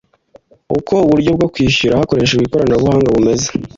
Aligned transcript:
uko 0.77 0.93
uburyo 1.05 1.29
bwo 1.37 1.47
kwishyura 1.53 1.99
hakoreshejwe 2.01 2.43
ikoranabuhanga 2.45 3.13
bumeze 3.15 3.47